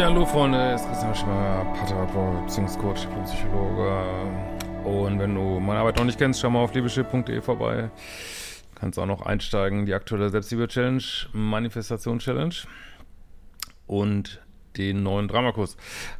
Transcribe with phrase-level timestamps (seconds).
[0.00, 4.02] Ja, hallo Freunde, es ist Christian Schmer, Paartherapeut, Beziehungscoach, Psychologe.
[4.82, 7.90] Und wenn du meine Arbeit noch nicht kennst, schau mal auf liebeschiff.de vorbei.
[8.76, 11.02] Kannst auch noch einsteigen, die aktuelle Selbstliebe-Challenge,
[11.34, 12.54] Manifestation-Challenge
[13.86, 14.40] und
[14.78, 15.76] den neuen Dramakurs.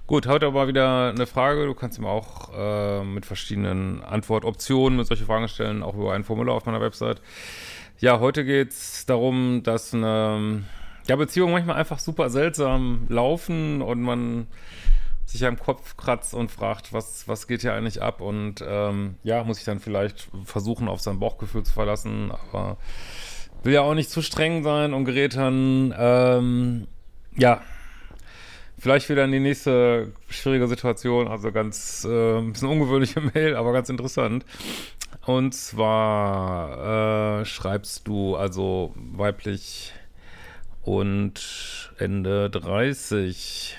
[0.06, 1.64] Gut, heute aber wieder eine Frage.
[1.64, 6.24] Du kannst ihm auch äh, mit verschiedenen Antwortoptionen mit solche Fragen stellen, auch über ein
[6.24, 7.22] Formular auf meiner Website.
[7.98, 10.64] Ja, heute geht es darum, dass eine
[11.10, 14.46] ja, Beziehungen manchmal einfach super seltsam laufen und man
[15.26, 18.20] sich am Kopf kratzt und fragt, was, was geht hier eigentlich ab?
[18.20, 22.76] Und ähm, ja, muss ich dann vielleicht versuchen, auf sein Bauchgefühl zu verlassen, aber
[23.64, 26.86] will ja auch nicht zu streng sein und gerät dann, ähm,
[27.36, 27.60] ja,
[28.78, 33.72] vielleicht wieder in die nächste schwierige Situation, also ganz, äh, ein bisschen ungewöhnliche Mail, aber
[33.72, 34.44] ganz interessant.
[35.26, 39.92] Und zwar äh, schreibst du also weiblich
[40.82, 43.78] und Ende 30.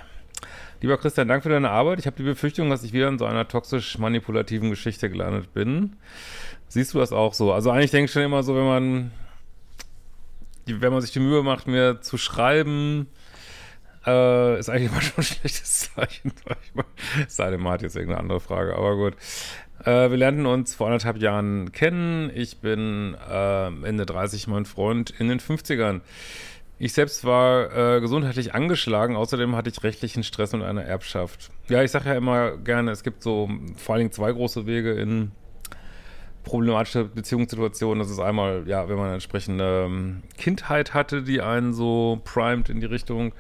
[0.82, 2.00] Lieber Christian, danke für deine Arbeit.
[2.00, 5.96] Ich habe die Befürchtung, dass ich wieder in so einer toxisch manipulativen Geschichte gelandet bin.
[6.68, 7.54] Siehst du das auch so?
[7.54, 9.12] Also eigentlich denke ich schon immer so, wenn man,
[10.66, 13.08] wenn man sich die Mühe macht, mir zu schreiben,
[14.06, 16.34] äh, ist eigentlich immer schon ein schlechtes Zeichen.
[17.28, 19.16] Es sei denn, man hat jetzt irgendeine andere Frage, aber gut.
[19.86, 22.32] Äh, wir lernten uns vor anderthalb Jahren kennen.
[22.34, 26.02] Ich bin äh, Ende 30, mein Freund in den 50ern.
[26.84, 31.52] Ich selbst war äh, gesundheitlich angeschlagen, außerdem hatte ich rechtlichen Stress und eine Erbschaft.
[31.70, 34.94] Ja, ich sage ja immer gerne, es gibt so vor allen Dingen zwei große Wege
[34.94, 35.32] in
[36.44, 38.00] problematische Beziehungssituationen.
[38.00, 42.68] Das ist einmal, ja, wenn man eine entsprechende ähm, Kindheit hatte, die einen so primed
[42.70, 43.36] in die Richtung,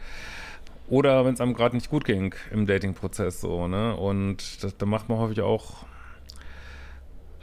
[0.87, 3.95] oder wenn es einem gerade nicht gut ging im Dating-Prozess so, ne?
[3.95, 5.87] Und das, da macht man häufig auch,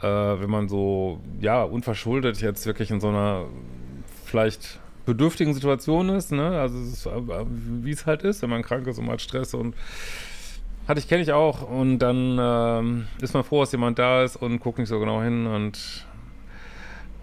[0.01, 3.47] äh, wenn man so, ja, unverschuldet jetzt wirklich in so einer
[4.23, 6.59] vielleicht bedürftigen Situation ist, ne?
[6.59, 7.45] Also es ist, äh,
[7.81, 9.75] wie es halt ist, wenn man krank ist und mal Stress und
[10.87, 11.61] hatte ich, kenne ich auch.
[11.69, 15.21] Und dann ähm, ist man froh, dass jemand da ist und guckt nicht so genau
[15.21, 16.05] hin und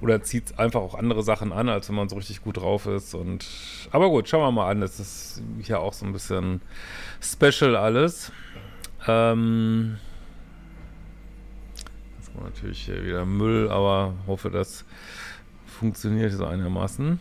[0.03, 3.15] oder zieht einfach auch andere Sachen an, als wenn man so richtig gut drauf ist.
[3.15, 3.47] Und
[3.91, 4.83] aber gut, schauen wir mal an.
[4.83, 6.61] Das ist hier auch so ein bisschen
[7.21, 8.31] special alles.
[9.07, 9.97] Ähm,
[12.37, 14.85] war natürlich hier wieder Müll, aber hoffe, das
[15.67, 17.21] funktioniert so einigermaßen.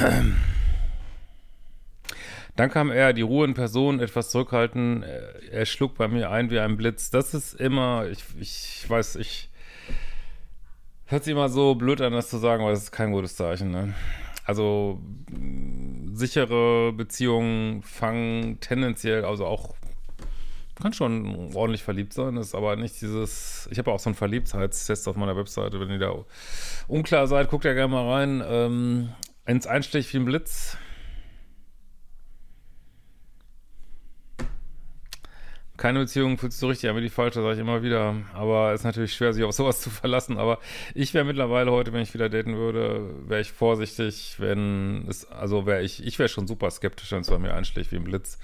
[2.56, 5.02] Dann kam er, die Ruhe in Person, etwas zurückhalten.
[5.50, 7.10] Er schlug bei mir ein wie ein Blitz.
[7.10, 9.48] Das ist immer, ich, ich weiß, ich.
[11.06, 13.70] Hört sich immer so blöd an, das zu sagen, aber das ist kein gutes Zeichen.
[13.70, 13.94] Ne?
[14.44, 15.00] Also
[16.12, 19.74] sichere Beziehungen fangen tendenziell, also auch
[20.80, 23.68] kann schon ordentlich verliebt sein, ist aber nicht dieses.
[23.70, 25.78] Ich habe auch so einen Verliebtheitstest auf meiner Webseite.
[25.78, 26.14] Wenn ihr da
[26.88, 28.42] unklar seid, guckt ja gerne mal rein.
[28.46, 29.10] Ähm,
[29.50, 30.78] ins Einstich wie ein Blitz.
[35.80, 38.14] keine Beziehung fühlt sich so richtig an wie die falsche, sage ich immer wieder.
[38.34, 40.36] Aber es ist natürlich schwer, sich auf sowas zu verlassen.
[40.36, 40.58] Aber
[40.94, 45.64] ich wäre mittlerweile heute, wenn ich wieder daten würde, wäre ich vorsichtig, wenn es, also
[45.64, 48.38] wäre ich, ich wäre schon super skeptisch, wenn es bei mir einschlägt wie ein Blitz.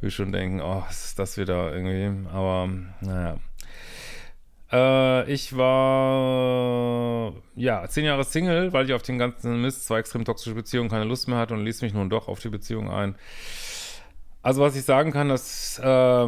[0.00, 2.28] Würde schon denken, oh, was ist das wieder irgendwie?
[2.30, 3.38] Aber, naja.
[4.70, 10.24] Äh, ich war, ja, zehn Jahre Single, weil ich auf den ganzen Mist, zwei extrem
[10.24, 13.14] toxische Beziehungen, keine Lust mehr hatte und ließ mich nun doch auf die Beziehung ein.
[14.42, 16.26] Also, was ich sagen kann, das, äh,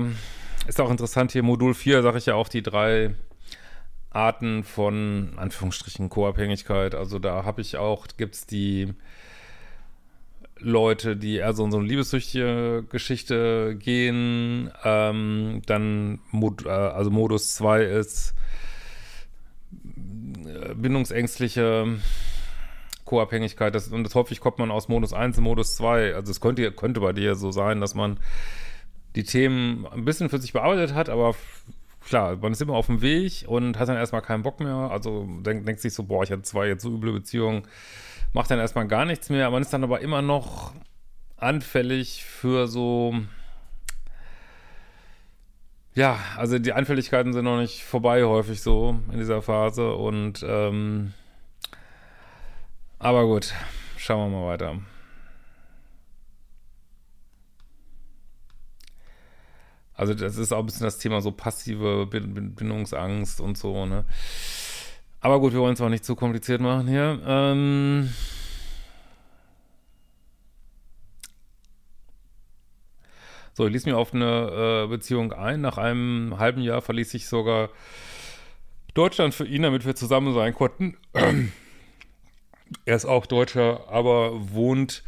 [0.66, 3.14] ist auch interessant hier, Modul 4 sage ich ja auch die drei
[4.10, 6.94] Arten von, Anführungsstrichen, Co-Abhängigkeit.
[6.94, 8.94] Also da habe ich auch, gibt es die
[10.60, 14.70] Leute, die eher so in so eine liebessüchtige Geschichte gehen.
[14.84, 18.34] Ähm, dann, Mod, äh, also Modus 2 ist
[20.46, 21.98] äh, bindungsängstliche
[23.04, 23.74] Co-Abhängigkeit.
[23.74, 26.14] Das, und das häufig kommt man aus Modus 1 in Modus 2.
[26.14, 28.18] Also es könnte, könnte bei dir so sein, dass man
[29.16, 31.34] die Themen ein bisschen für sich bearbeitet hat, aber
[32.00, 34.74] klar, man ist immer auf dem Weg und hat dann erstmal keinen Bock mehr.
[34.74, 37.62] Also denkt, denkt sich so, boah, ich hatte zwei jetzt so üble Beziehungen,
[38.32, 39.50] macht dann erstmal gar nichts mehr.
[39.50, 40.73] Man ist dann aber immer noch
[41.37, 43.15] anfällig für so.
[45.94, 49.94] Ja, also die Anfälligkeiten sind noch nicht vorbei, häufig so in dieser Phase.
[49.94, 51.12] Und ähm,
[52.99, 53.55] aber gut,
[53.97, 54.77] schauen wir mal weiter.
[59.94, 64.06] Also das ist auch ein bisschen das Thema so passive Bindungsangst und so, ne?
[65.20, 67.20] Aber gut, wir wollen es auch nicht zu kompliziert machen hier.
[67.26, 68.11] Ähm
[73.52, 75.61] so, ich ließ mich auf eine äh, Beziehung ein.
[75.61, 77.69] Nach einem halben Jahr verließ ich sogar
[78.94, 80.96] Deutschland für ihn, damit wir zusammen sein konnten.
[82.87, 85.02] er ist auch Deutscher, aber wohnt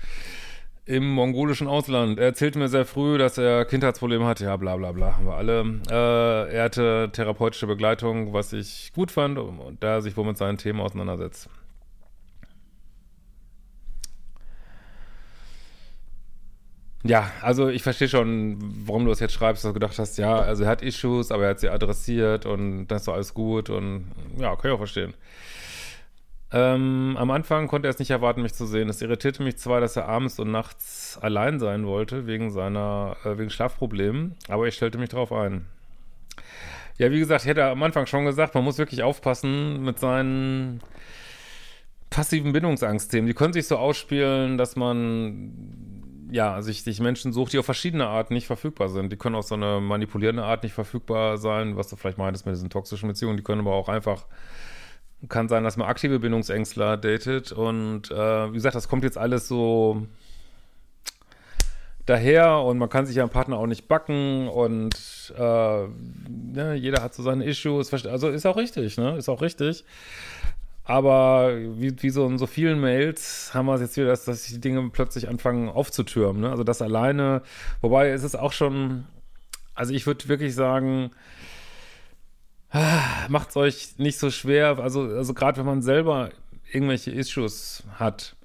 [0.84, 2.18] im mongolischen Ausland.
[2.18, 4.44] Er erzählte mir sehr früh, dass er Kindheitsprobleme hatte.
[4.44, 5.80] Ja, bla bla bla, haben wir alle.
[5.90, 10.36] Äh, er hatte therapeutische Begleitung, was ich gut fand, und da er sich wohl mit
[10.36, 11.48] seinen Themen auseinandersetzt.
[17.04, 20.36] Ja, also ich verstehe schon, warum du das jetzt schreibst, dass du gedacht hast, ja,
[20.36, 24.12] also er hat Issues, aber er hat sie adressiert und das ist alles gut und
[24.38, 25.12] ja, kann ich auch verstehen.
[26.52, 28.88] Ähm, am Anfang konnte er es nicht erwarten, mich zu sehen.
[28.88, 33.38] Es irritierte mich zwar, dass er abends und nachts allein sein wollte, wegen seiner, äh,
[33.38, 35.66] wegen Schlafproblemen, aber ich stellte mich darauf ein.
[36.98, 40.80] Ja, wie gesagt, ich hätte am Anfang schon gesagt, man muss wirklich aufpassen mit seinen
[42.10, 43.26] passiven Bindungsangstthemen.
[43.26, 48.06] Die können sich so ausspielen, dass man ja, sich, sich Menschen sucht, die auf verschiedene
[48.06, 49.10] Arten nicht verfügbar sind.
[49.10, 52.54] Die können auf so eine manipulierende Art nicht verfügbar sein, was du vielleicht meintest mit
[52.54, 53.36] diesen toxischen Beziehungen.
[53.36, 54.26] Die können aber auch einfach
[55.28, 57.52] kann sein, dass man aktive Bindungsängstler datet.
[57.52, 60.06] Und äh, wie gesagt, das kommt jetzt alles so
[62.06, 65.88] daher und man kann sich ja einen Partner auch nicht backen und äh, ja,
[66.28, 67.92] ne, jeder hat so seine Issues.
[68.06, 69.16] Also ist auch richtig, ne?
[69.16, 69.84] Ist auch richtig.
[70.84, 74.42] Aber wie, wie so in so vielen Mails haben wir es jetzt wieder, dass, dass
[74.44, 76.42] die Dinge plötzlich anfangen aufzutürmen.
[76.42, 76.50] Ne?
[76.50, 77.42] Also das alleine,
[77.80, 79.04] wobei ist es auch schon,
[79.76, 81.12] also ich würde wirklich sagen,
[83.28, 84.78] macht es euch nicht so schwer.
[84.78, 86.30] Also, also gerade wenn man selber
[86.72, 88.36] irgendwelche Issues hat,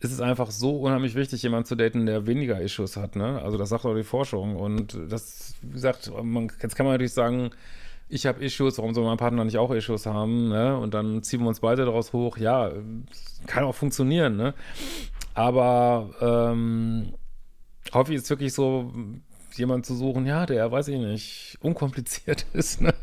[0.00, 3.16] ist es einfach so unheimlich wichtig, jemanden zu daten, der weniger Issues hat.
[3.16, 3.40] Ne?
[3.42, 4.56] Also das sagt auch die Forschung.
[4.56, 7.50] Und das, wie gesagt, man, jetzt kann man natürlich sagen,
[8.08, 10.48] ich habe Issues, warum soll mein Partner nicht auch Issues haben?
[10.48, 10.76] Ne?
[10.76, 12.36] Und dann ziehen wir uns beide daraus hoch.
[12.36, 12.72] Ja,
[13.46, 14.36] kann auch funktionieren.
[14.36, 14.54] Ne?
[15.34, 17.14] Aber ähm,
[17.92, 18.92] häufig ist es wirklich so,
[19.58, 22.94] jemand zu suchen, ja, der, weiß ich nicht, unkompliziert ist, ne?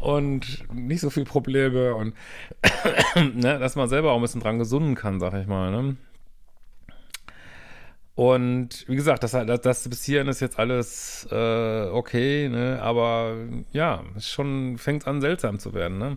[0.00, 2.14] Und nicht so viel Probleme und
[3.34, 5.96] ne, dass man selber auch ein bisschen dran gesunden kann, sag ich mal, ne?
[8.16, 12.78] Und wie gesagt, das, das, das bis hierhin ist jetzt alles äh, okay, ne?
[12.80, 13.34] Aber
[13.72, 16.16] ja, schon fängt an seltsam zu werden, ne?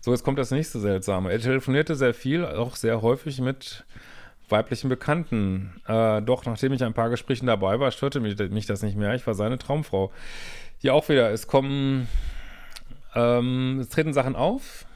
[0.00, 1.32] So, jetzt kommt das nächste Seltsame.
[1.32, 3.86] Er telefonierte sehr viel, auch sehr häufig mit
[4.48, 5.80] weiblichen Bekannten.
[5.86, 9.14] Äh, doch, nachdem ich ein paar Gesprächen dabei war, störte mich, mich, das nicht mehr.
[9.14, 10.12] Ich war seine Traumfrau.
[10.78, 12.08] Hier auch wieder, es kommen,
[13.14, 14.86] ähm, es treten Sachen auf.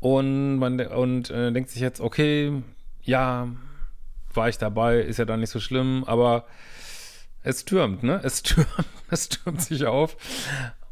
[0.00, 2.62] Und man und äh, denkt sich jetzt, okay,
[3.02, 3.48] ja,
[4.34, 6.44] war ich dabei, ist ja dann nicht so schlimm, aber
[7.42, 8.20] es türmt, ne?
[8.22, 8.68] Es türmt,
[9.10, 10.16] es türmt sich auf.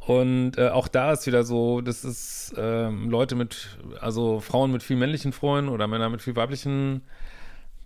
[0.07, 4.83] Und äh, auch da ist wieder so, das ist ähm, Leute mit, also Frauen mit
[4.83, 7.03] viel männlichen Freunden oder Männer mit viel weiblichen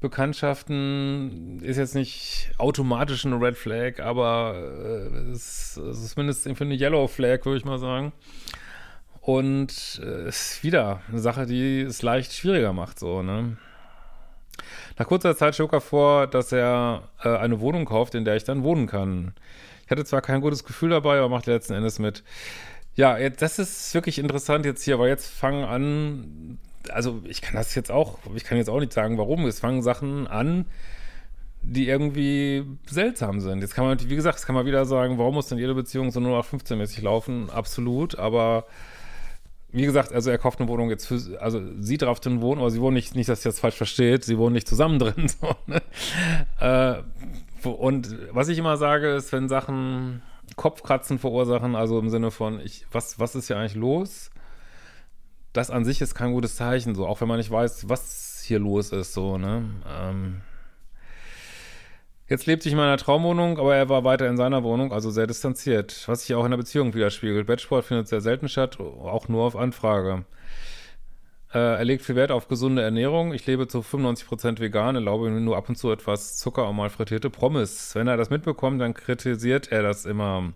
[0.01, 6.65] Bekanntschaften ist jetzt nicht automatisch eine Red Flag, aber äh, es, es ist mindestens für
[6.65, 8.13] eine Yellow Flag, würde ich mal sagen.
[9.21, 13.57] Und äh, ist wieder eine Sache, die es leicht schwieriger macht, so, ne?
[14.99, 18.45] Nach kurzer Zeit schlug er vor, dass er äh, eine Wohnung kauft, in der ich
[18.45, 19.35] dann wohnen kann.
[19.87, 22.25] Ich hatte zwar kein gutes Gefühl dabei, aber macht letzten Endes mit.
[22.97, 26.59] Ja, jetzt, das ist wirklich interessant jetzt hier, weil jetzt fangen an,
[26.91, 29.47] also ich kann das jetzt auch, ich kann jetzt auch nicht sagen, warum.
[29.47, 30.65] Es fangen Sachen an,
[31.63, 33.61] die irgendwie seltsam sind.
[33.61, 36.11] Jetzt kann man, wie gesagt, jetzt kann man wieder sagen, warum muss denn jede Beziehung
[36.11, 37.51] so nur nach 15-mäßig laufen?
[37.51, 38.65] Absolut, aber
[39.73, 42.71] wie gesagt, also er kauft eine Wohnung jetzt für, also sie drauf drin wohnen, aber
[42.71, 45.29] sie wohnen nicht, nicht, dass ihr das falsch versteht, sie wohnen nicht zusammen drin.
[45.41, 45.83] So, ne?
[46.61, 47.03] äh,
[47.65, 50.23] und was ich immer sage, ist, wenn Sachen
[50.57, 54.31] Kopfkratzen verursachen, also im Sinne von, ich, was, was ist hier eigentlich los?
[55.53, 58.59] Das an sich ist kein gutes Zeichen, so, auch wenn man nicht weiß, was hier
[58.59, 59.65] los ist, so, ne?
[59.89, 60.43] Ähm,
[62.29, 65.29] Jetzt lebt sich in meiner Traumwohnung, aber er war weiter in seiner Wohnung, also sehr
[65.29, 67.47] distanziert, was sich auch in der Beziehung widerspiegelt.
[67.47, 70.25] Bettsport findet sehr selten statt, auch nur auf Anfrage.
[71.57, 73.33] Äh, er legt viel Wert auf gesunde Ernährung.
[73.33, 76.91] Ich lebe zu 95% vegan, erlaube mir nur ab und zu etwas Zucker und mal
[76.91, 77.95] frittierte Pommes.
[77.95, 80.53] Wenn er das mitbekommt, dann kritisiert er das immer.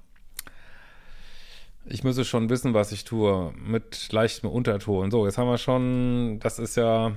[1.86, 5.10] Ich müsse schon wissen, was ich tue, mit leichtem Unterton.
[5.10, 7.12] So, jetzt haben wir schon, das ist ja,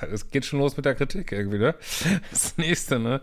[0.00, 1.74] es geht schon los mit der Kritik irgendwie, ne?
[2.30, 3.20] Das nächste, ne?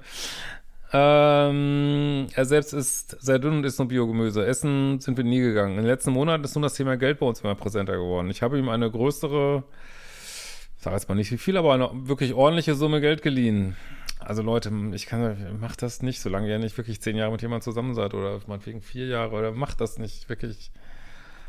[0.95, 4.45] Ähm, er selbst ist sehr dünn und isst nur Biogemüse.
[4.45, 5.71] Essen sind wir nie gegangen.
[5.71, 8.29] In den letzten Monaten ist nun das Thema Geld bei uns immer präsenter geworden.
[8.29, 9.63] Ich habe ihm eine größere,
[10.83, 13.75] sage jetzt mal nicht wie viel, aber eine wirklich ordentliche Summe Geld geliehen.
[14.19, 17.63] Also Leute, ich kann, macht das nicht, solange ihr nicht wirklich zehn Jahre mit jemandem
[17.63, 20.71] zusammen seid oder meinetwegen vier Jahre oder macht das nicht wirklich.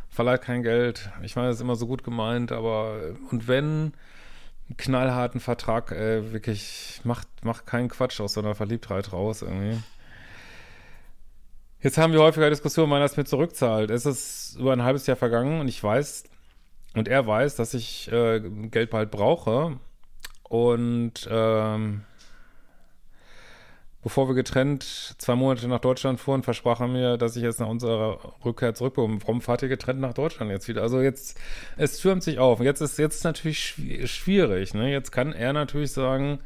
[0.09, 1.11] Verleiht kein Geld.
[1.23, 3.93] Ich meine, das ist immer so gut gemeint, aber und wenn,
[4.77, 9.79] knallharten Vertrag, äh, wirklich, macht, macht keinen Quatsch aus so einer Verliebtheit raus irgendwie.
[11.81, 13.91] Jetzt haben wir häufiger Diskussionen, wann es mir zurückzahlt.
[13.91, 16.25] Es ist über ein halbes Jahr vergangen und ich weiß,
[16.95, 19.79] und er weiß, dass ich äh, Geld bald brauche.
[20.45, 22.03] Und ähm,
[24.05, 27.69] Bevor wir getrennt zwei Monate nach Deutschland fuhren, versprach er mir, dass ich jetzt nach
[27.69, 29.23] unserer Rückkehr zurückbekomme.
[29.23, 30.83] Warum fahrt ihr getrennt nach Deutschland jetzt wieder?
[30.83, 31.41] Also jetzt,
[31.79, 32.61] es türmt sich auf.
[32.61, 34.75] Jetzt ist jetzt natürlich schwierig.
[34.75, 34.93] Ne?
[34.93, 36.41] Jetzt kann er natürlich sagen,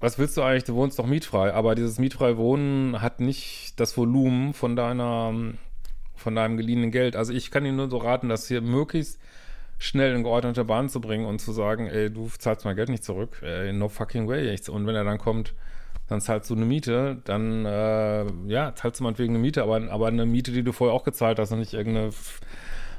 [0.00, 0.64] was willst du eigentlich?
[0.64, 1.54] Du wohnst doch mietfrei.
[1.54, 5.32] Aber dieses mietfrei Wohnen hat nicht das Volumen von deiner,
[6.20, 7.16] von deinem geliehenen Geld.
[7.16, 9.18] Also ich kann ihm nur so raten, dass hier möglichst
[9.78, 13.02] schnell in geordnete Bahn zu bringen und zu sagen, ey, du zahlst mein Geld nicht
[13.02, 14.54] zurück, ey, no fucking way.
[14.68, 15.54] Und wenn er dann kommt,
[16.08, 20.08] dann zahlst du eine Miete, dann, äh, ja, zahlst du meinetwegen eine Miete, aber, aber
[20.08, 22.10] eine Miete, die du vorher auch gezahlt hast und nicht irgendeine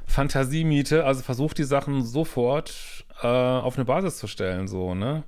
[0.07, 1.05] Fantasiemiete.
[1.05, 5.23] Also versuch die Sachen sofort äh, auf eine Basis zu stellen, so, ne?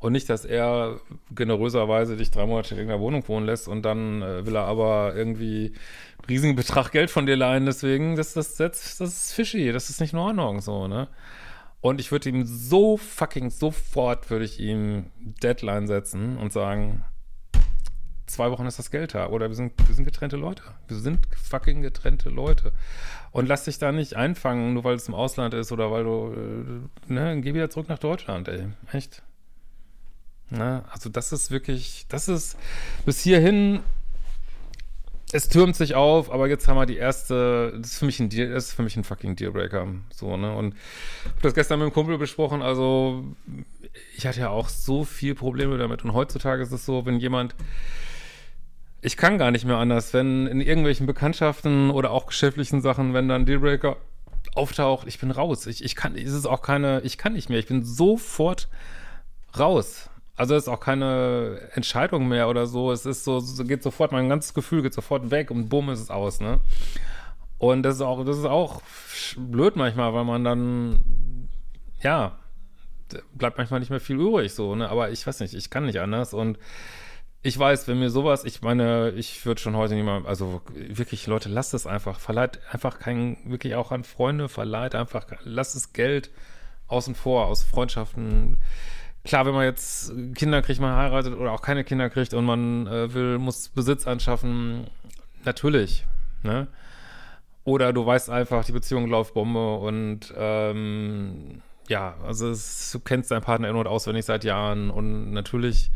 [0.00, 0.98] Und nicht, dass er
[1.30, 5.14] generöserweise dich drei Monate in irgendeiner Wohnung wohnen lässt und dann äh, will er aber
[5.14, 5.74] irgendwie
[6.28, 7.66] riesigen Betrag Geld von dir leihen.
[7.66, 11.08] Deswegen, das, das, das, das ist fishy, das ist nicht in Ordnung, so, ne?
[11.82, 17.04] Und ich würde ihm so fucking sofort, würde ich ihm Deadline setzen und sagen,
[18.26, 19.28] zwei Wochen ist das Geld da.
[19.28, 20.62] Oder wir sind, wir sind getrennte Leute.
[20.88, 22.72] Wir sind fucking getrennte Leute.
[23.32, 26.34] Und lass dich da nicht einfangen, nur weil es im Ausland ist oder weil du,
[27.08, 28.68] äh, ne, geh wieder zurück nach Deutschland, ey.
[28.92, 29.22] Echt.
[30.50, 30.84] Ne?
[30.90, 32.56] Also das ist wirklich, das ist
[33.04, 33.80] bis hierhin,
[35.32, 38.28] es türmt sich auf, aber jetzt haben wir die erste, das ist für mich ein
[38.28, 39.86] Deal, das ist für mich ein fucking Dealbreaker.
[40.12, 40.54] So, ne?
[40.54, 43.24] Und ich habe das gestern mit dem Kumpel besprochen, also
[44.16, 46.04] ich hatte ja auch so viel Probleme damit.
[46.04, 47.54] Und heutzutage ist es so, wenn jemand
[49.02, 53.28] ich kann gar nicht mehr anders, wenn in irgendwelchen Bekanntschaften oder auch geschäftlichen Sachen, wenn
[53.28, 53.96] dann Dealbreaker
[54.54, 55.66] auftaucht, ich bin raus.
[55.66, 57.58] Ich, ich kann, ist es auch keine, ich kann nicht mehr.
[57.58, 58.68] Ich bin sofort
[59.58, 60.09] raus.
[60.36, 62.92] Also es ist auch keine Entscheidung mehr oder so.
[62.92, 66.00] Es ist so, so geht sofort, mein ganzes Gefühl geht sofort weg und bumm ist
[66.00, 66.60] es aus, ne?
[67.58, 68.80] Und das ist auch, das ist auch
[69.36, 71.48] blöd manchmal, weil man dann,
[72.00, 72.38] ja,
[73.34, 74.88] bleibt manchmal nicht mehr viel übrig, so, ne?
[74.88, 76.58] Aber ich weiß nicht, ich kann nicht anders und
[77.42, 81.48] ich weiß, wenn mir sowas, ich meine, ich würde schon heute mal, also wirklich, Leute,
[81.48, 86.30] lasst es einfach, verleiht einfach kein, wirklich auch an Freunde, verleiht einfach, lasst es Geld
[86.86, 88.58] außen vor, aus Freundschaften,
[89.24, 92.86] klar, wenn man jetzt Kinder kriegt, man heiratet oder auch keine Kinder kriegt und man
[92.86, 94.86] äh, will, muss Besitz anschaffen,
[95.44, 96.06] natürlich,
[96.42, 96.68] ne?
[97.64, 103.30] Oder du weißt einfach, die Beziehung läuft Bombe und ähm, ja, also es, du kennst
[103.30, 105.90] deinen Partner in- und auswendig seit Jahren und natürlich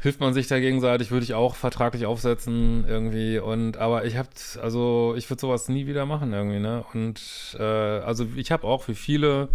[0.00, 4.30] hilft man sich da gegenseitig, würde ich auch vertraglich aufsetzen irgendwie und aber ich habe
[4.60, 6.84] also ich würde sowas nie wieder machen irgendwie, ne?
[6.92, 9.48] Und äh, also ich habe auch wie viele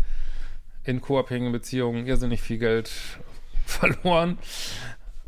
[0.85, 2.91] in co-abhängigen Beziehungen irrsinnig viel Geld
[3.65, 4.37] verloren.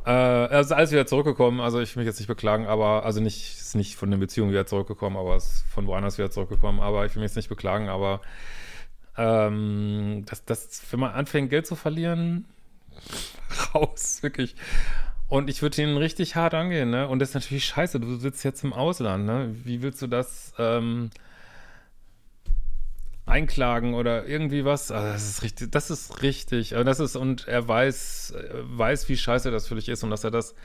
[0.06, 3.58] Äh, also alles wieder zurückgekommen, also ich will mich jetzt nicht beklagen, aber, also nicht,
[3.60, 7.16] ist nicht von den Beziehungen wieder zurückgekommen, aber ist von woanders wieder zurückgekommen, aber ich
[7.16, 8.22] will mich jetzt nicht beklagen, aber
[9.18, 12.46] Ähm, das, das, wenn man anfängt, Geld zu verlieren,
[13.74, 14.56] raus, wirklich.
[15.28, 17.08] Und ich würde ihn richtig hart angehen, ne?
[17.08, 18.00] Und das ist natürlich scheiße.
[18.00, 19.56] Du sitzt jetzt im Ausland, ne?
[19.64, 21.10] Wie willst du das ähm,
[23.38, 24.92] einklagen oder irgendwie was?
[24.92, 26.74] Also das ist richtig, das ist richtig.
[26.74, 30.24] Also das ist, und er weiß, weiß, wie scheiße das für dich ist und dass
[30.24, 30.56] er das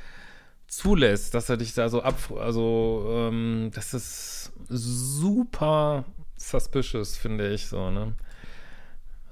[0.66, 6.04] zulässt, dass er dich da so ab, also ähm, das ist super
[6.36, 8.14] suspicious, finde ich so, ne?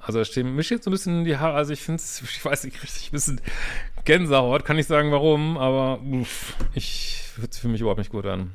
[0.02, 2.64] Also stehen, mir steht so ein bisschen die Haare, also ich finde es, ich weiß
[2.64, 3.40] nicht richtig, ein bisschen
[4.04, 8.54] Gänsehaut, kann ich sagen warum, aber uff, ich für mich überhaupt nicht gut an.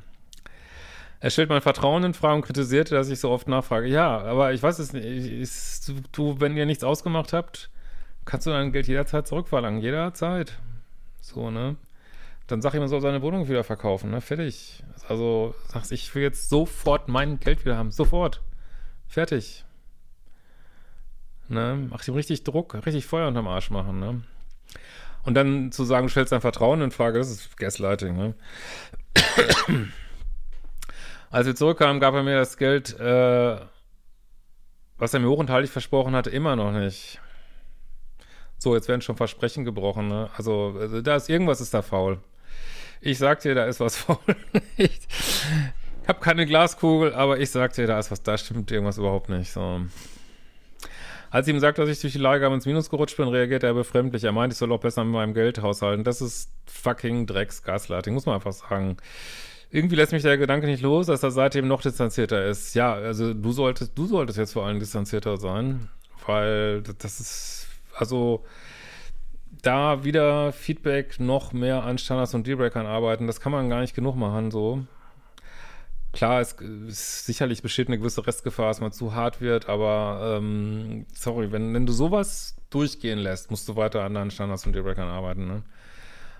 [1.26, 3.88] Er stellt mein Vertrauen in Frage und kritisiert, dass ich so oft nachfrage.
[3.88, 5.04] Ja, aber ich weiß es nicht.
[5.04, 7.68] Ist, du, wenn ihr nichts ausgemacht habt,
[8.24, 9.80] kannst du dein Geld jederzeit zurückverlangen.
[9.80, 10.56] Jederzeit.
[11.20, 11.74] So, ne?
[12.46, 14.20] Dann sag ihm, man soll seine Wohnung wieder verkaufen, ne?
[14.20, 14.84] Fertig.
[15.08, 17.90] Also sagst, ich will jetzt sofort mein Geld wieder haben.
[17.90, 18.40] Sofort.
[19.08, 19.64] Fertig.
[21.48, 21.88] Ne?
[21.90, 24.22] Macht ihm richtig Druck, richtig Feuer unterm Arsch machen, ne?
[25.24, 28.34] Und dann zu sagen, du stellst dein Vertrauen in Frage, das ist Gaslighting, ne?
[31.30, 33.56] Als wir zurückkamen, gab er mir das Geld, äh,
[34.98, 37.20] was er mir hoch und heilig versprochen hatte, immer noch nicht.
[38.58, 40.30] So, jetzt werden schon Versprechen gebrochen, ne?
[40.36, 42.18] Also, also da ist irgendwas ist da faul.
[43.00, 44.18] Ich sag dir, da ist was faul.
[44.76, 44.98] ich
[46.08, 49.52] habe keine Glaskugel, aber ich sag dir, da ist was, da stimmt irgendwas überhaupt nicht.
[49.52, 49.82] So.
[51.30, 53.74] Als ich ihm sagt, dass ich durch die Leihgabe ins Minus gerutscht bin, reagiert er
[53.74, 54.24] befremdlich.
[54.24, 56.04] Er meint, ich soll auch besser mit meinem Geld haushalten.
[56.04, 58.96] Das ist fucking Drecks-Gaslighting, muss man einfach sagen.
[59.76, 62.74] Irgendwie lässt mich der Gedanke nicht los, dass er seitdem noch distanzierter ist.
[62.74, 65.90] Ja, also du solltest, du solltest jetzt vor allem distanzierter sein,
[66.26, 68.42] weil das ist, also
[69.60, 73.94] da wieder Feedback noch mehr an Standards und Dealbreakern arbeiten, das kann man gar nicht
[73.94, 74.82] genug machen, so.
[76.14, 76.56] Klar, es,
[76.88, 81.74] es sicherlich besteht eine gewisse Restgefahr, dass man zu hart wird, aber ähm, sorry, wenn,
[81.74, 85.64] wenn du sowas durchgehen lässt, musst du weiter an deinen Standards und Dealbreakern arbeiten, ne?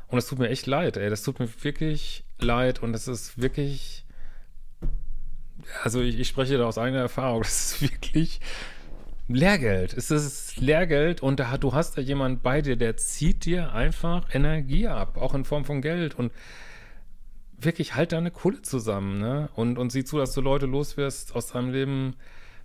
[0.08, 1.10] Und es tut mir echt leid, ey.
[1.10, 4.04] Das tut mir wirklich leid und es ist wirklich.
[5.82, 7.42] Also ich, ich spreche da aus eigener Erfahrung.
[7.42, 8.40] Das ist wirklich
[9.28, 9.92] Lehrgeld.
[9.94, 14.32] Es ist Lehrgeld und da, du hast da jemand bei dir, der zieht dir einfach
[14.32, 16.14] Energie ab, auch in Form von Geld.
[16.14, 16.32] Und
[17.58, 19.49] wirklich halt deine Kohle zusammen, ne?
[19.54, 22.16] Und, und sieh zu, dass du Leute loswirst aus deinem Leben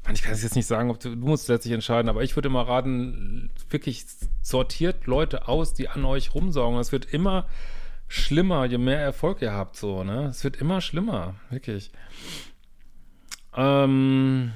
[0.09, 2.49] ich kann es jetzt nicht sagen, ob du, du musst letztlich entscheiden, aber ich würde
[2.49, 4.05] immer raten, wirklich
[4.41, 6.79] sortiert Leute aus, die an euch rumsaugen.
[6.79, 7.47] Es wird immer
[8.07, 10.25] schlimmer, je mehr Erfolg ihr habt, so, ne?
[10.25, 11.91] Es wird immer schlimmer, wirklich.
[13.55, 14.51] Ähm.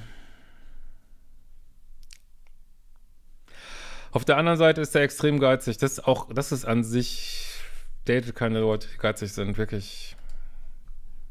[4.12, 5.78] Auf der anderen Seite ist er extrem geizig.
[5.78, 7.60] Das ist auch, das ist an sich,
[8.06, 10.16] datet keine Leute, die geizig sind, wirklich.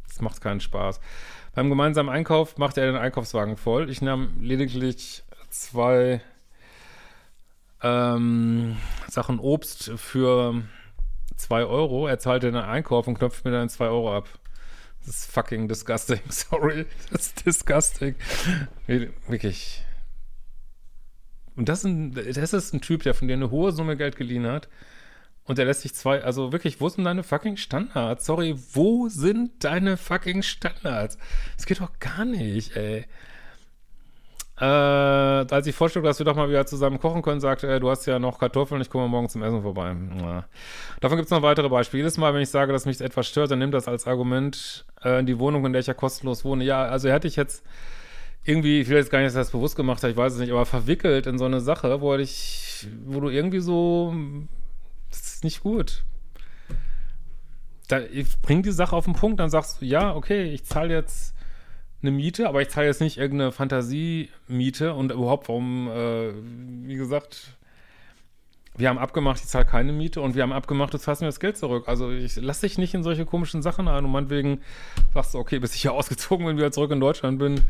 [0.06, 1.00] Das macht keinen Spaß.
[1.54, 3.88] Beim gemeinsamen Einkauf machte er den Einkaufswagen voll.
[3.88, 6.20] Ich nahm lediglich zwei
[7.80, 8.76] ähm,
[9.08, 10.62] Sachen Obst für
[11.36, 12.08] zwei Euro.
[12.08, 14.28] Er zahlte den Einkauf und knöpft mir dann zwei Euro ab.
[15.06, 16.20] Das ist fucking disgusting.
[16.28, 16.86] Sorry.
[17.12, 18.16] Das ist disgusting.
[18.86, 19.84] Wirklich.
[21.54, 24.46] Und das, ein, das ist ein Typ, der von dir eine hohe Summe Geld geliehen
[24.46, 24.68] hat
[25.46, 28.24] und er lässt sich zwei, also wirklich, wo sind deine fucking Standards?
[28.24, 31.18] Sorry, wo sind deine fucking Standards?
[31.56, 33.04] Das geht doch gar nicht, ey.
[34.60, 37.90] Äh, als ich vorschlug, dass wir doch mal wieder zusammen kochen können, sagte er, du
[37.90, 39.96] hast ja noch Kartoffeln, ich komme morgen zum Essen vorbei.
[40.20, 40.44] Ja.
[41.00, 42.02] Davon gibt es noch weitere Beispiele.
[42.02, 45.18] Jedes Mal, wenn ich sage, dass mich etwas stört, dann nimmt das als Argument äh,
[45.18, 46.64] in die Wohnung, in der ich ja kostenlos wohne.
[46.64, 47.64] Ja, also hätte ich jetzt
[48.44, 50.38] irgendwie, ich will jetzt gar nicht, dass er das bewusst gemacht hat, ich weiß es
[50.38, 54.14] nicht, aber verwickelt in so eine Sache, wo ich, wo du irgendwie so
[55.44, 56.04] nicht gut.
[57.88, 58.00] Da,
[58.42, 61.34] bring die Sache auf den Punkt, dann sagst du, ja, okay, ich zahle jetzt
[62.02, 66.32] eine Miete, aber ich zahle jetzt nicht irgendeine Fantasiemiete und überhaupt, warum, äh,
[66.86, 67.56] wie gesagt,
[68.76, 71.40] wir haben abgemacht, ich zahle keine Miete und wir haben abgemacht, du zahlst mir das
[71.40, 71.84] Geld zurück.
[71.86, 74.60] Also ich lass dich nicht in solche komischen Sachen ein und meinetwegen
[75.12, 77.60] sagst du, okay, bis ich hier ausgezogen bin, wieder zurück in Deutschland bin,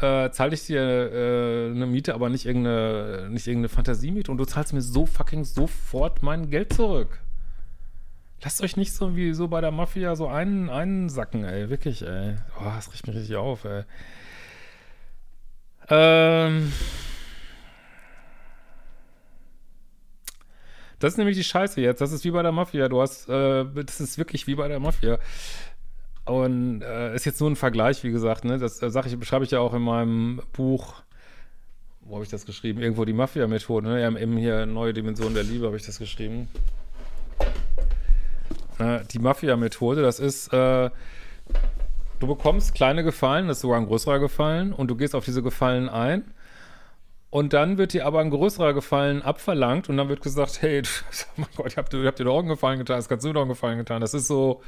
[0.00, 4.44] äh, zahle ich dir äh, eine Miete, aber nicht irgendeine, nicht irgendeine Fantasiemiete und du
[4.44, 7.20] zahlst mir so fucking sofort mein Geld zurück.
[8.42, 11.70] Lasst euch nicht so wie so bei der Mafia so einen, einen sacken, ey.
[11.70, 12.36] Wirklich, ey.
[12.60, 13.84] Oh, das riecht mich richtig auf, ey.
[15.88, 16.72] Ähm.
[20.98, 22.00] Das ist nämlich die Scheiße jetzt.
[22.00, 22.88] Das ist wie bei der Mafia.
[22.88, 25.18] Du hast, äh, das ist wirklich wie bei der Mafia.
[26.24, 28.58] Und äh, ist jetzt nur ein Vergleich, wie gesagt, ne?
[28.58, 31.02] Das äh, ich, beschreibe ich ja auch in meinem Buch.
[32.00, 32.80] Wo habe ich das geschrieben?
[32.80, 34.00] Irgendwo die Mafia-Methode, ne?
[34.00, 36.48] Ja, eben hier Neue Dimension der Liebe habe ich das geschrieben.
[38.78, 40.90] Äh, die Mafia-Methode, das ist, äh,
[42.20, 45.42] du bekommst kleine Gefallen, das ist sogar ein größerer Gefallen, und du gehst auf diese
[45.42, 46.24] Gefallen ein.
[47.28, 50.82] Und dann wird dir aber ein größerer Gefallen abverlangt und dann wird gesagt, hey,
[51.36, 53.42] mein Gott, ich hab, ich hab dir doch einen Gefallen getan, das kannst du doch
[53.42, 54.00] einen Gefallen getan.
[54.00, 54.62] Das ist so,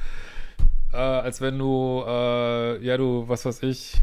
[0.93, 4.01] äh, als wenn du, äh, ja, du, was weiß ich,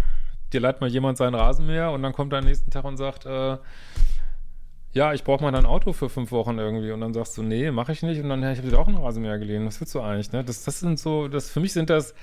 [0.52, 3.26] dir leiht mal jemand seinen Rasenmäher und dann kommt er am nächsten Tag und sagt,
[3.26, 3.58] äh,
[4.92, 6.92] ja, ich brauche mal dein Auto für fünf Wochen irgendwie.
[6.92, 8.22] Und dann sagst du, nee, mache ich nicht.
[8.22, 9.66] Und dann, ja, ich habe dir auch einen Rasenmäher geliehen.
[9.66, 10.44] Was willst du eigentlich, ne?
[10.44, 12.14] Das, das sind so, das, für mich sind das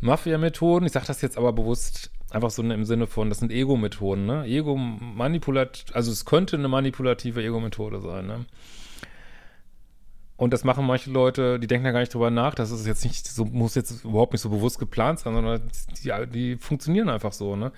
[0.00, 0.86] Mafia-Methoden.
[0.86, 4.44] Ich sage das jetzt aber bewusst einfach so im Sinne von, das sind Ego-Methoden, ne?
[4.44, 8.44] Ego-manipulat, also es könnte eine manipulative Ego-Methode sein, ne?
[10.38, 12.54] Und das machen manche Leute, die denken da gar nicht drüber nach.
[12.54, 15.60] Das ist jetzt nicht so, muss jetzt überhaupt nicht so bewusst geplant sein, sondern
[16.04, 17.72] die, die funktionieren einfach so, ne?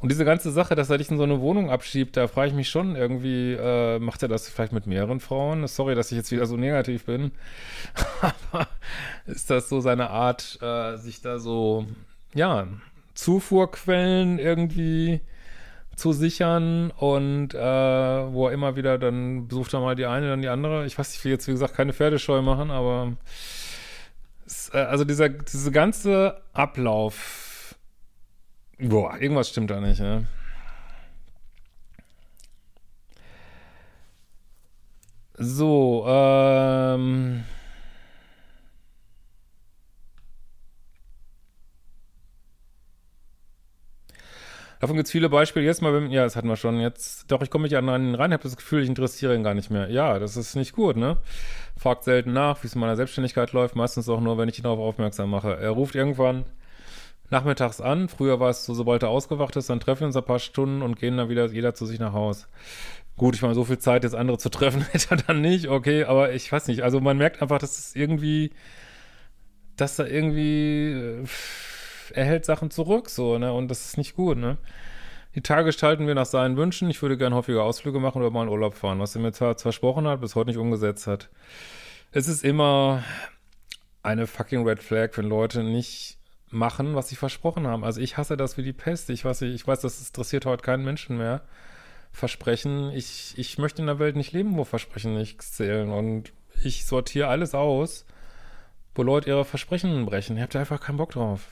[0.00, 2.54] Und diese ganze Sache, dass er dich in so eine Wohnung abschiebt, da frage ich
[2.54, 5.64] mich schon irgendwie, äh, macht er das vielleicht mit mehreren Frauen?
[5.68, 7.30] Sorry, dass ich jetzt wieder so negativ bin.
[8.50, 8.66] Aber
[9.26, 11.86] ist das so seine Art, äh, sich da so,
[12.34, 12.66] ja,
[13.14, 15.20] Zufuhrquellen irgendwie
[16.00, 20.42] zu sichern und äh, wo er immer wieder dann besucht er mal die eine, dann
[20.42, 20.86] die andere.
[20.86, 23.12] Ich weiß, ich will jetzt wie gesagt keine Pferdescheu machen, aber
[24.46, 27.74] es, äh, also dieser diese ganze Ablauf,
[28.78, 30.00] boah, irgendwas stimmt da nicht.
[30.00, 30.26] Ne?
[35.36, 36.29] So, ähm
[44.80, 45.66] Davon gibt es viele Beispiele.
[45.66, 46.80] Jetzt mal, ja, das hatten wir schon.
[46.80, 49.52] Jetzt, doch, ich komme mich an einen rein, habe das Gefühl, ich interessiere ihn gar
[49.52, 49.90] nicht mehr.
[49.90, 51.18] Ja, das ist nicht gut, ne?
[51.76, 53.76] Fragt selten nach, wie es in meiner Selbstständigkeit läuft.
[53.76, 55.54] Meistens auch nur, wenn ich ihn darauf aufmerksam mache.
[55.54, 56.46] Er ruft irgendwann
[57.28, 58.08] nachmittags an.
[58.08, 60.80] Früher war es so, sobald er ausgewacht ist, dann treffen wir uns ein paar Stunden
[60.80, 62.48] und gehen dann wieder jeder zu sich nach Haus.
[63.18, 66.04] Gut, ich meine, so viel Zeit, jetzt andere zu treffen, hätte er dann nicht, okay,
[66.04, 66.82] aber ich weiß nicht.
[66.82, 68.52] Also man merkt einfach, dass es irgendwie,
[69.76, 70.92] dass da irgendwie.
[70.92, 71.24] Äh,
[72.12, 73.52] er hält Sachen zurück, so, ne?
[73.52, 74.58] Und das ist nicht gut, ne?
[75.34, 76.90] Die Tage gestalten wir nach seinen Wünschen.
[76.90, 79.56] Ich würde gerne häufiger Ausflüge machen oder mal in Urlaub fahren, was er mir zwar
[79.56, 81.28] versprochen hat, bis heute nicht umgesetzt hat.
[82.10, 83.04] Es ist immer
[84.02, 86.18] eine fucking Red Flag, wenn Leute nicht
[86.48, 87.84] machen, was sie versprochen haben.
[87.84, 89.08] Also ich hasse das wie die Pest.
[89.10, 91.42] Ich weiß, ich weiß, das interessiert heute keinen Menschen mehr.
[92.10, 92.90] Versprechen.
[92.90, 95.90] Ich, ich möchte in einer Welt nicht leben, wo Versprechen nichts zählen.
[95.90, 96.32] Und
[96.64, 98.04] ich sortiere alles aus,
[98.96, 100.36] wo Leute ihre Versprechen brechen.
[100.36, 101.50] Ihr habt da einfach keinen Bock drauf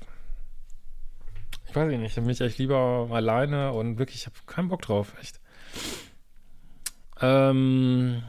[1.68, 4.82] ich weiß nicht, ich habe mich echt lieber alleine und wirklich, ich habe keinen Bock
[4.82, 5.40] drauf, echt.
[7.20, 8.22] Ähm.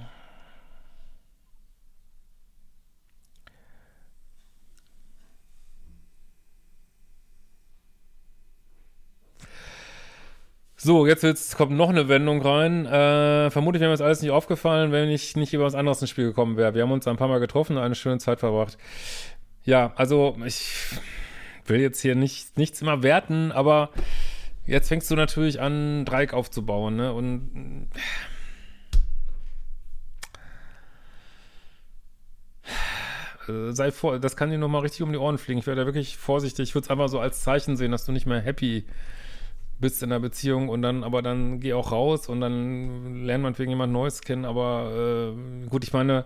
[10.82, 12.86] So, jetzt wird's, kommt noch eine Wendung rein.
[12.86, 16.10] Äh, vermutlich wäre mir das alles nicht aufgefallen, wenn ich nicht über was anderes ins
[16.10, 16.74] Spiel gekommen wäre.
[16.74, 18.78] Wir haben uns ein paar Mal getroffen und eine schöne Zeit verbracht.
[19.66, 20.72] Ja, also ich
[21.70, 23.90] will jetzt hier nicht, nichts immer werten, aber
[24.66, 27.14] jetzt fängst du natürlich an, Dreieck aufzubauen, ne?
[27.14, 27.90] Und
[33.48, 35.60] äh, sei vor, das kann dir nochmal richtig um die Ohren fliegen.
[35.60, 36.70] Ich werde da wirklich vorsichtig.
[36.70, 38.86] Ich würde es einfach so als Zeichen sehen, dass du nicht mehr happy
[39.80, 43.58] bist in der Beziehung und dann, aber dann geh auch raus und dann lernt man
[43.58, 44.46] wegen jemand Neues kennen.
[44.46, 46.26] Aber äh, gut, ich meine,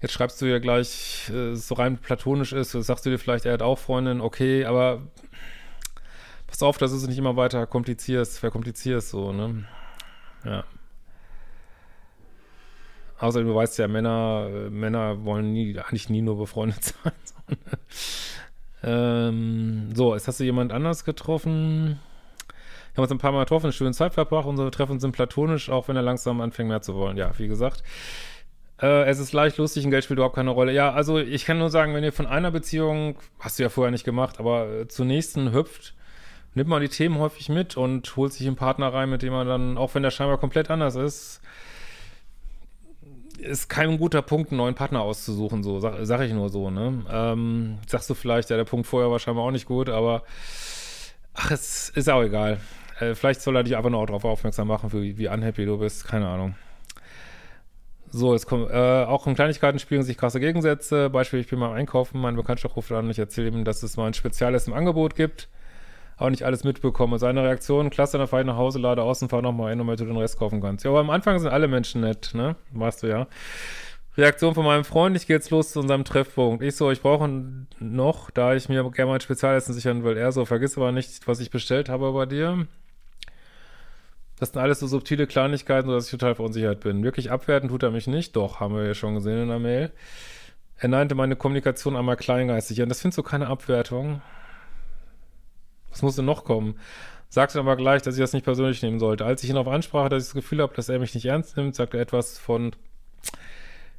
[0.00, 3.54] Jetzt schreibst du ja gleich, äh, so rein platonisch ist, sagst du dir vielleicht, er
[3.54, 5.02] hat auch Freundin, okay, aber
[6.46, 9.64] pass auf, dass du es nicht immer weiter komplizierst, verkomplizierst, so, ne?
[10.44, 10.64] Ja.
[13.18, 17.12] Außerdem, du weißt ja, Männer, äh, Männer wollen nie, eigentlich nie nur befreundet sein.
[17.24, 17.58] So, ne?
[18.84, 21.98] ähm, so, jetzt hast du jemand anders getroffen.
[22.92, 24.46] Wir haben uns ein paar Mal getroffen, eine schöne Zeit verbracht.
[24.46, 27.16] Unsere Treffen sind platonisch, auch wenn er langsam anfängt mehr zu wollen.
[27.16, 27.82] Ja, wie gesagt.
[28.80, 30.72] Äh, es ist leicht lustig, ein Geld spielt überhaupt keine Rolle.
[30.72, 33.90] Ja, also ich kann nur sagen, wenn ihr von einer Beziehung, hast du ja vorher
[33.90, 35.94] nicht gemacht, aber äh, zur nächsten hüpft,
[36.54, 39.46] nimmt man die Themen häufig mit und holt sich einen Partner rein, mit dem man
[39.46, 41.40] dann, auch wenn der scheinbar komplett anders ist,
[43.38, 47.04] ist kein guter Punkt, einen neuen Partner auszusuchen, so, sag, sag ich nur so, ne?
[47.10, 50.22] Ähm, sagst du vielleicht, ja, der Punkt vorher war scheinbar auch nicht gut, aber
[51.34, 52.60] ach, es ist auch egal.
[52.98, 55.78] Äh, vielleicht soll er dich einfach nur auch darauf aufmerksam machen, wie, wie unhappy du
[55.78, 56.56] bist, keine Ahnung.
[58.10, 61.10] So, jetzt kommt, äh, auch in Kleinigkeiten spielen sich krasse Gegensätze.
[61.10, 63.96] Beispiel, ich bin mal Einkaufen, mein Bekannter ruft an und ich erzähle ihm, dass es
[63.96, 65.48] mal ein Spezielles im Angebot gibt,
[66.16, 67.18] aber nicht alles mitbekomme.
[67.18, 70.00] Seine Reaktion, klasse, dann fahre ich nach Hause, lade aus und fahre nochmal ein, damit
[70.00, 70.84] du den Rest kaufen kannst.
[70.84, 72.56] Ja, aber am Anfang sind alle Menschen nett, ne?
[72.72, 73.26] Weißt du ja.
[74.16, 76.64] Reaktion von meinem Freund, ich gehe jetzt los zu unserem Treffpunkt.
[76.64, 77.30] Ich so, ich brauche
[77.78, 80.16] noch, da ich mir gerne mein Spezialessen sichern will.
[80.16, 82.66] Er so, vergiss aber nicht, was ich bestellt habe bei dir.
[84.38, 87.02] Das sind alles so subtile Kleinigkeiten, sodass ich total verunsichert bin.
[87.02, 88.36] Wirklich abwerten tut er mich nicht.
[88.36, 89.90] Doch, haben wir ja schon gesehen in der Mail.
[90.76, 92.80] Er nannte meine Kommunikation einmal kleingeistig.
[92.80, 94.22] Und das findest du keine Abwertung.
[95.90, 96.78] Was muss denn noch kommen?
[97.30, 99.24] sagte aber gleich, dass ich das nicht persönlich nehmen sollte.
[99.24, 101.56] Als ich ihn darauf ansprach, dass ich das Gefühl habe, dass er mich nicht ernst
[101.56, 102.72] nimmt, sagte er etwas von,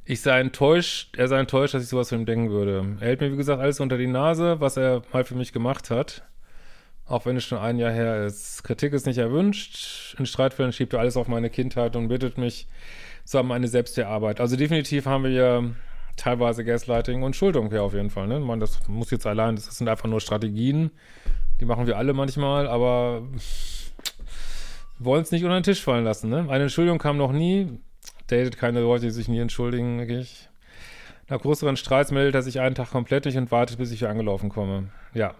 [0.04, 2.96] ich sei enttäuscht, er sei enttäuscht, dass ich sowas von ihm denken würde.
[3.00, 5.90] Er hält mir, wie gesagt, alles unter die Nase, was er mal für mich gemacht
[5.90, 6.24] hat.
[7.10, 8.62] Auch wenn es schon ein Jahr her ist.
[8.62, 10.14] Kritik ist nicht erwünscht.
[10.16, 12.68] In Streitfällen schiebt er alles auf meine Kindheit und bittet mich
[13.24, 14.40] so an meine Selbstarbeit.
[14.40, 15.64] Also definitiv haben wir ja
[16.16, 18.28] teilweise Gaslighting und Schuldung hier auf jeden Fall.
[18.28, 18.38] Ne?
[18.38, 20.92] Man, das muss jetzt allein, das sind einfach nur Strategien.
[21.60, 23.22] Die machen wir alle manchmal, aber
[25.00, 26.30] wollen es nicht unter den Tisch fallen lassen.
[26.30, 26.46] Ne?
[26.48, 27.80] Eine Entschuldigung kam noch nie.
[28.28, 30.48] Datet keine Leute, die sich nie entschuldigen, wirklich.
[31.28, 34.10] Nach größeren Streits meldet er sich einen Tag komplett nicht und wartet, bis ich hier
[34.10, 34.90] angelaufen komme.
[35.12, 35.34] Ja.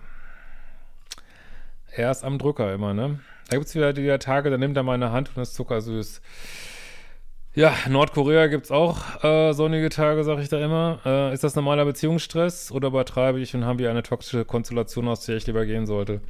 [1.93, 3.21] Er ist am Drücker immer, ne?
[3.49, 6.21] Da gibt es wieder die Tage, da nimmt er meine Hand und ist zuckersüß.
[7.53, 11.01] Ja, Nordkorea gibt es auch äh, sonnige Tage, sag ich da immer.
[11.05, 15.27] Äh, ist das normaler Beziehungsstress oder übertreibe ich und haben wir eine toxische Konstellation, aus
[15.27, 16.21] der ich lieber gehen sollte?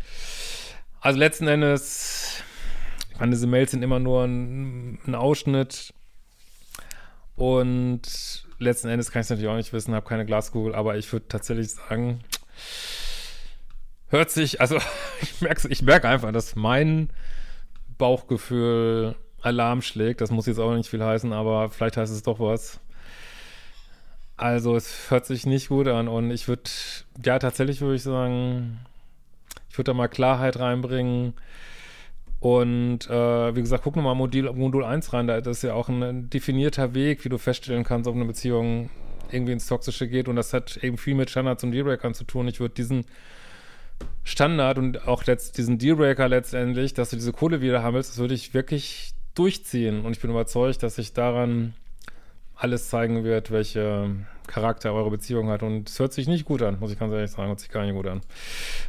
[1.03, 2.43] Also letzten Endes,
[3.13, 5.93] ich meine, diese Mails sind immer nur ein, ein Ausschnitt
[7.37, 8.01] und
[8.59, 11.29] letzten Endes kann ich es natürlich auch nicht wissen, habe keine Glaskugel, aber ich würde
[11.29, 12.21] tatsächlich sagen,
[14.11, 14.79] hört sich, also
[15.23, 17.11] ich merke ich merk einfach, dass mein
[17.99, 20.21] Bauchgefühl Alarm schlägt.
[20.21, 22.81] Das muss jetzt auch nicht viel heißen, aber vielleicht heißt es doch was.
[24.37, 26.71] Also es hört sich nicht gut an und ich würde,
[27.25, 28.81] ja tatsächlich würde ich sagen,
[29.69, 31.35] ich würde da mal Klarheit reinbringen
[32.41, 36.31] und äh, wie gesagt, guck nochmal Modul, Modul 1 rein, da ist ja auch ein
[36.31, 38.89] definierter Weg, wie du feststellen kannst, ob eine Beziehung
[39.31, 42.49] irgendwie ins Toxische geht und das hat eben viel mit Standards und Dealbreakern zu tun.
[42.49, 43.05] Ich würde diesen
[44.25, 48.35] Standard und auch diesen Dealbreaker letztendlich, dass du diese Kohle wieder haben willst, das würde
[48.35, 50.05] ich wirklich durchziehen.
[50.05, 51.75] Und ich bin überzeugt, dass sich daran
[52.55, 54.11] alles zeigen wird, welche
[54.47, 55.63] Charakter eure Beziehung hat.
[55.63, 57.49] Und es hört sich nicht gut an, muss ich ganz ehrlich sagen.
[57.49, 58.21] Hört sich gar nicht gut an.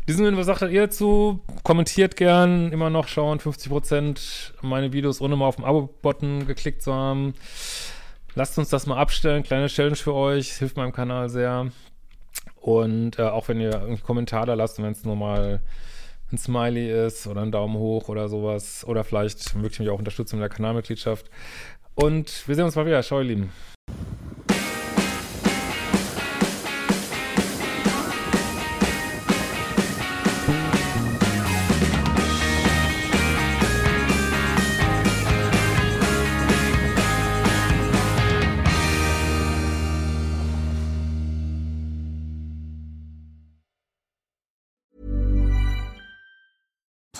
[0.08, 1.39] Diesen Sinne, was sagt ihr dazu?
[1.63, 6.93] Kommentiert gern, immer noch schauen, 50% meine Videos, ohne mal auf den Abo-Button geklickt zu
[6.93, 7.34] haben.
[8.36, 9.43] Lasst uns das mal abstellen.
[9.43, 10.54] Kleine Challenge für euch.
[10.54, 11.71] hilft meinem Kanal sehr.
[12.62, 15.62] Und äh, auch wenn ihr irgendwie Kommentar da lasst, wenn es nur mal
[16.32, 18.86] ein Smiley ist oder ein Daumen hoch oder sowas.
[18.86, 21.30] Oder vielleicht mögt ihr mich auch unterstützen mit der Kanalmitgliedschaft.
[21.95, 23.02] Und wir sehen uns mal wieder.
[23.02, 23.52] Ciao, ihr Lieben.